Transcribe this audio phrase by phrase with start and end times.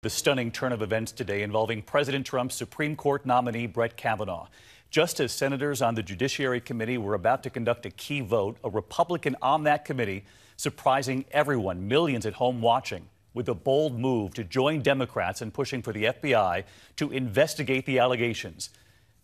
[0.00, 4.46] The stunning turn of events today involving President Trump's Supreme Court nominee Brett Kavanaugh.
[4.90, 8.70] Just as senators on the Judiciary Committee were about to conduct a key vote, a
[8.70, 10.24] Republican on that committee
[10.56, 15.82] surprising everyone, millions at home watching, with a bold move to join Democrats in pushing
[15.82, 16.62] for the FBI
[16.94, 18.70] to investigate the allegations.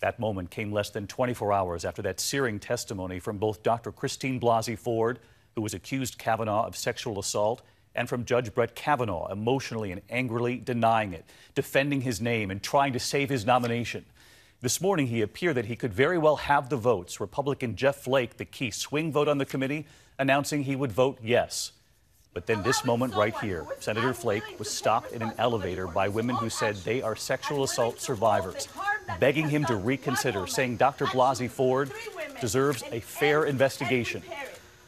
[0.00, 3.93] That moment came less than 24 hours after that searing testimony from both Dr.
[3.93, 5.20] Christine Blasey Ford,
[5.54, 7.62] who was accused Kavanaugh of sexual assault,
[7.95, 11.24] and from Judge Brett Kavanaugh, emotionally and angrily denying it,
[11.54, 14.05] defending his name, and trying to save his nomination.
[14.60, 17.20] This morning, he appeared that he could very well have the votes.
[17.20, 19.86] Republican Jeff Flake, the key swing vote on the committee,
[20.19, 21.72] announcing he would vote yes.
[22.33, 26.34] But then this moment right here, Senator Flake was stopped in an elevator by women
[26.34, 28.66] who said they are sexual assault survivors,
[29.20, 31.06] begging him to reconsider, saying Dr.
[31.06, 31.92] Blasey Ford
[32.41, 34.22] deserves a fair investigation.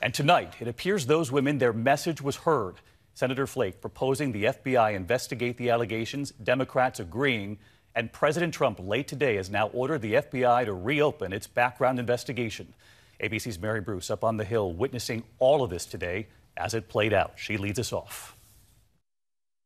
[0.03, 2.75] And tonight, it appears those women, their message was heard.
[3.17, 7.57] Senator Flake proposing the FBI investigate the allegations, Democrats agreeing,
[7.95, 12.75] and President Trump late today has now ordered the FBI to reopen its background investigation.
[13.23, 16.27] ABC's Mary Bruce up on the Hill witnessing all of this today
[16.59, 17.33] as it played out.
[17.37, 18.37] She leads us off.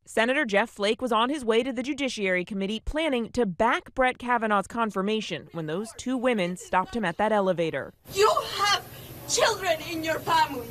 [0.05, 4.19] Senator Jeff Flake was on his way to the Judiciary Committee planning to back Brett
[4.19, 7.95] Kavanaugh's confirmation when those two women stopped him at that elevator.
[8.15, 8.87] You have
[9.29, 10.69] children in your family.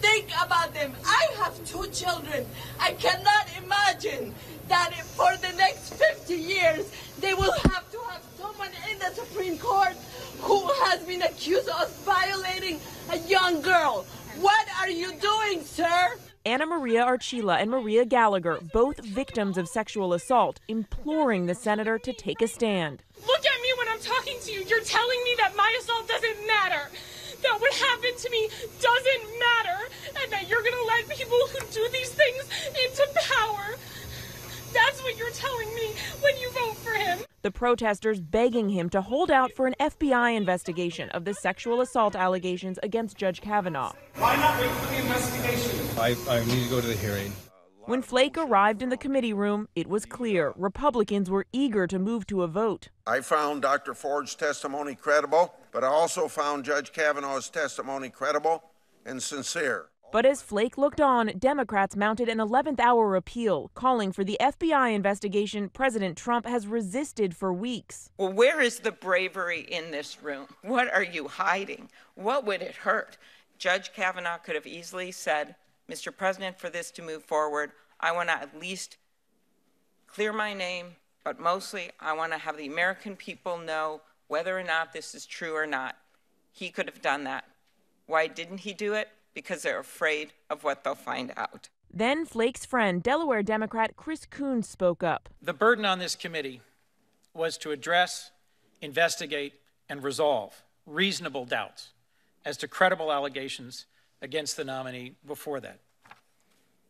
[0.00, 0.92] Think about them.
[1.04, 1.57] I have
[1.88, 2.46] two children.
[2.80, 4.34] I cannot imagine
[4.68, 9.58] that for the next 50 years they will have to have someone in the Supreme
[9.58, 9.96] Court
[10.40, 14.06] who has been accused of violating a young girl.
[14.40, 16.16] What are you doing, sir?
[16.46, 22.12] Ana Maria Archila and Maria Gallagher, both victims of sexual assault, imploring the senator to
[22.12, 23.02] take a stand.
[23.26, 24.64] Look at me when I'm talking to you.
[24.64, 26.88] You're telling me that my assault doesn't matter
[27.42, 28.48] that what happened to me
[28.80, 29.78] doesn't matter
[30.22, 32.44] and that you're going to let people who do these things
[32.84, 33.74] into power.
[34.72, 37.18] That's what you're telling me when you vote for him.
[37.42, 42.14] The protesters begging him to hold out for an FBI investigation of the sexual assault
[42.14, 43.92] allegations against Judge Kavanaugh.
[44.16, 45.88] Why not wait for the investigation?
[45.98, 47.32] I, I need to go to the hearing.
[47.86, 52.26] When Flake arrived in the committee room, it was clear Republicans were eager to move
[52.26, 52.90] to a vote.
[53.06, 53.94] I found Dr.
[53.94, 58.62] Ford's testimony credible, but I also found Judge Kavanaugh's testimony credible
[59.06, 59.86] and sincere.
[60.10, 64.94] But as Flake looked on, Democrats mounted an 11th hour appeal calling for the FBI
[64.94, 68.10] investigation President Trump has resisted for weeks.
[68.16, 70.46] Well, where is the bravery in this room?
[70.62, 71.90] What are you hiding?
[72.14, 73.18] What would it hurt?
[73.58, 75.56] Judge Kavanaugh could have easily said,
[75.90, 76.16] Mr.
[76.16, 78.96] President, for this to move forward, I want to at least
[80.06, 84.62] clear my name, but mostly I want to have the American people know whether or
[84.62, 85.96] not this is true or not.
[86.50, 87.44] He could have done that.
[88.06, 89.08] Why didn't he do it?
[89.38, 91.68] Because they're afraid of what they'll find out.
[91.94, 95.28] Then Flake's friend, Delaware Democrat Chris Coons, spoke up.
[95.40, 96.60] The burden on this committee
[97.32, 98.32] was to address,
[98.82, 99.52] investigate,
[99.88, 101.90] and resolve reasonable doubts
[102.44, 103.86] as to credible allegations
[104.20, 105.78] against the nominee before that.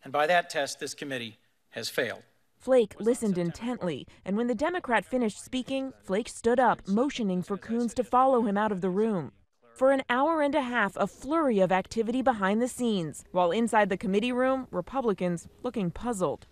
[0.03, 1.37] And by that test, this committee
[1.72, 2.22] has failed.
[2.56, 7.92] Flake listened intently, and when the Democrat finished speaking, Flake stood up, motioning for Coons
[7.92, 9.32] to follow him out of the room.
[9.78, 13.90] For an hour and a half, a flurry of activity behind the scenes, while inside
[13.90, 16.48] the committee room, Republicans looking puzzled.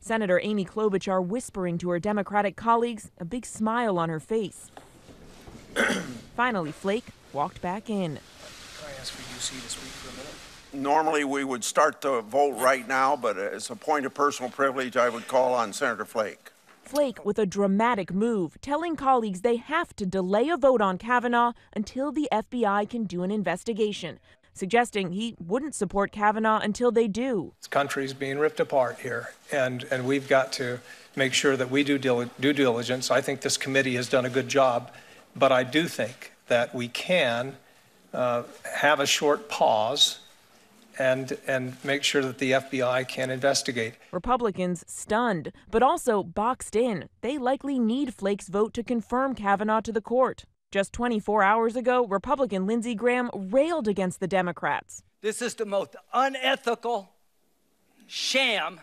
[0.00, 4.72] Senator Amy Klobuchar whispering to her Democratic colleagues, a big smile on her face.
[6.36, 8.16] Finally, Flake walked back in.
[8.16, 10.34] Can I ask for UC to speak for a minute?
[10.72, 14.96] Normally, we would start the vote right now, but as a point of personal privilege,
[14.96, 16.50] I would call on Senator Flake.
[16.84, 21.52] Flake with a dramatic move, telling colleagues they have to delay a vote on Kavanaugh
[21.74, 24.18] until the FBI can do an investigation,
[24.52, 27.54] suggesting he wouldn't support Kavanaugh until they do.
[27.60, 30.80] This country's being ripped apart here, and, and we've got to
[31.16, 33.10] make sure that we do due diligence.
[33.10, 34.90] I think this committee has done a good job,
[35.34, 37.56] but I do think that we can
[38.12, 38.42] uh,
[38.76, 40.20] have a short pause
[40.98, 43.94] and and make sure that the FBI can investigate.
[44.12, 47.08] Republicans stunned, but also boxed in.
[47.20, 50.44] They likely need Flake's vote to confirm Kavanaugh to the court.
[50.70, 55.04] Just 24 hours ago, Republican Lindsey Graham railed against the Democrats.
[55.20, 57.12] This is the most unethical
[58.06, 58.80] sham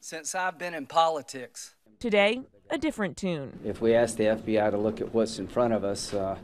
[0.00, 1.74] since I've been in politics.
[1.98, 3.58] Today, a different tune.
[3.64, 6.36] If we ask the FBI to look at what's in front of us, uh,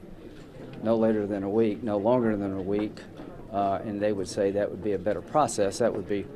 [0.82, 2.98] no later than a week, no longer than a week,
[3.54, 5.78] uh, and they would say that would be a better process.
[5.78, 6.26] That would be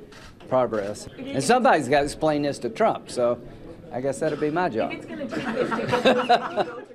[0.48, 1.08] progress.
[1.18, 3.10] And somebody's got to explain this to Trump.
[3.10, 3.40] So
[3.92, 4.92] I guess that'll be my job.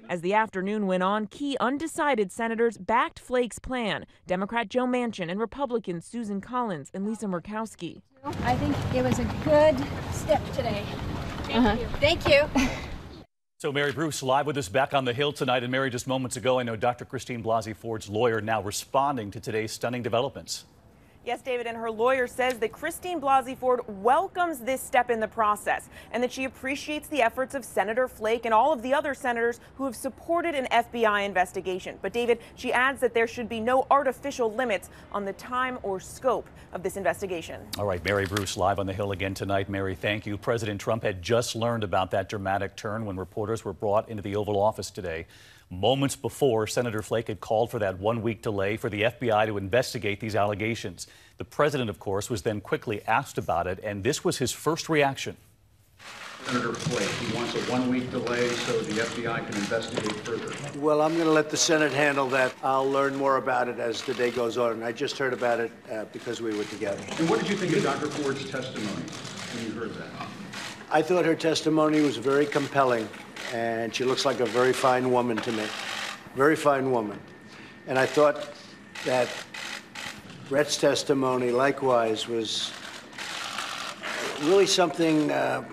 [0.10, 5.40] As the afternoon went on, key undecided senators backed Flake's plan Democrat Joe Manchin and
[5.40, 8.02] Republican Susan Collins and Lisa Murkowski.
[8.24, 9.76] I think it was a good
[10.14, 10.84] step today.
[11.52, 11.76] Uh-huh.
[12.00, 12.48] Thank you.
[13.64, 15.64] So, Mary Bruce, live with us back on the Hill tonight.
[15.64, 17.06] And, Mary, just moments ago, I know Dr.
[17.06, 20.66] Christine Blasey Ford's lawyer now responding to today's stunning developments.
[21.26, 25.28] Yes, David, and her lawyer says that Christine Blasey Ford welcomes this step in the
[25.28, 29.14] process and that she appreciates the efforts of Senator Flake and all of the other
[29.14, 31.98] senators who have supported an FBI investigation.
[32.02, 35.98] But, David, she adds that there should be no artificial limits on the time or
[36.02, 37.62] scope of this investigation.
[37.78, 39.70] All right, Mary Bruce, live on the Hill again tonight.
[39.70, 40.38] Mary, thank you.
[40.38, 44.36] President Trump had just learned about that dramatic turn when reporters were brought into the
[44.36, 45.26] Oval Office today.
[45.80, 49.58] Moments before, Senator Flake had called for that one week delay for the FBI to
[49.58, 51.08] investigate these allegations.
[51.38, 54.88] The president, of course, was then quickly asked about it, and this was his first
[54.88, 55.36] reaction.
[56.46, 60.54] Senator Flake, he wants a one week delay so the FBI can investigate further.
[60.80, 62.54] Well, I'm going to let the Senate handle that.
[62.62, 64.74] I'll learn more about it as the day goes on.
[64.74, 67.04] And I just heard about it uh, because we were together.
[67.18, 68.08] And what did you think of Dr.
[68.08, 69.04] Ford's testimony
[69.56, 70.28] when you heard that?
[70.92, 73.10] I thought her testimony was very compelling
[73.54, 75.64] and she looks like a very fine woman to me.
[76.36, 77.20] Very fine woman.
[77.88, 78.50] And I thought
[79.06, 79.30] that
[80.50, 82.74] Brett's testimony, likewise, was
[84.42, 85.64] really something uh,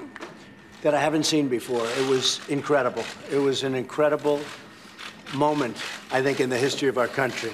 [0.83, 1.85] that I haven't seen before.
[1.99, 3.05] It was incredible.
[3.33, 4.41] It was an incredible
[5.35, 5.77] moment,
[6.13, 7.53] I think, in the history of our country.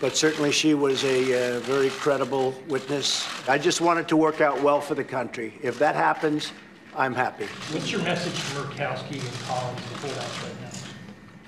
[0.00, 3.28] But certainly she was a uh, very credible witness.
[3.48, 5.58] I just want it to work out well for the country.
[5.62, 6.52] If that happens,
[6.94, 7.46] I'm happy.
[7.70, 10.78] What's your message to Murkowski and Collins before that right now?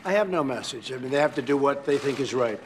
[0.06, 0.91] I have no message.
[0.91, 2.58] I mean, they have to do what they think is right.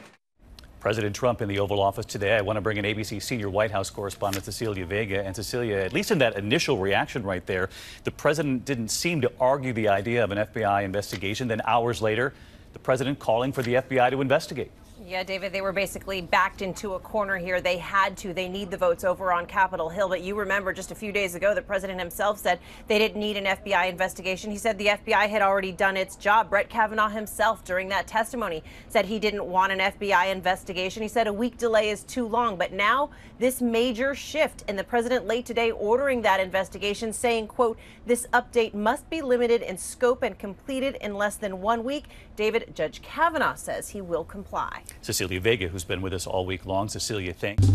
[0.79, 2.37] President Trump in the Oval Office today.
[2.37, 5.21] I want to bring in ABC senior White House correspondent Cecilia Vega.
[5.25, 7.69] And Cecilia, at least in that initial reaction right there,
[8.05, 11.49] the president didn't seem to argue the idea of an FBI investigation.
[11.49, 12.33] Then hours later,
[12.71, 14.71] the president calling for the FBI to investigate.
[15.09, 17.61] Yeah, David, they were basically backed into a corner here.
[17.61, 18.31] They had to.
[18.31, 20.07] They need the votes over on Capitol Hill.
[20.07, 23.35] But you remember just a few days ago, the president himself said they didn't need
[23.35, 24.51] an FBI investigation.
[24.51, 26.51] He said the FBI had already done its job.
[26.51, 31.01] Brett Kavanaugh himself, during that testimony, said he didn't want an FBI investigation.
[31.01, 32.55] He said a week delay is too long.
[32.55, 33.09] But now,
[33.39, 38.75] this major shift, and the president late today ordering that investigation, saying, quote, this update
[38.75, 42.05] must be limited in scope and completed in less than one week.
[42.35, 44.83] David, Judge Kavanaugh says he will comply.
[45.01, 46.89] Cecilia Vega, who's been with us all week long.
[46.89, 47.67] Cecilia, thanks.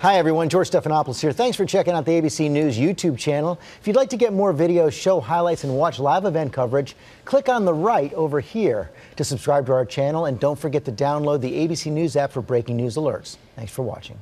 [0.00, 0.48] Hi, everyone.
[0.48, 1.30] George Stephanopoulos here.
[1.30, 3.60] Thanks for checking out the ABC News YouTube channel.
[3.80, 6.96] If you'd like to get more videos, show highlights, and watch live event coverage,
[7.26, 10.24] click on the right over here to subscribe to our channel.
[10.24, 13.36] And don't forget to download the ABC News app for breaking news alerts.
[13.56, 14.18] Thanks for watching.